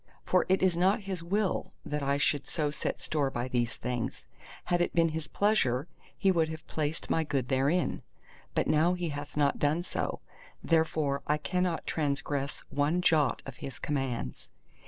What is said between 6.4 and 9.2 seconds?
have placed my Good therein. But now He